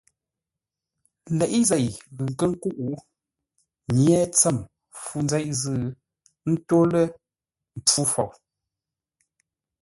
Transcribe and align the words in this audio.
Leʼé 1.37 1.57
zei 1.69 1.85
ghʉ 2.15 2.23
nkə́ 2.29 2.47
nkúʼ, 2.51 2.77
nye 4.01 4.15
ntsəm 4.29 4.57
fû 5.01 5.15
nzeʼ 5.25 5.45
zʉ́ 5.61 5.81
ńtó 6.51 6.77
lə̂ 6.91 7.03
mpfú 7.79 8.01
fou. 8.13 8.29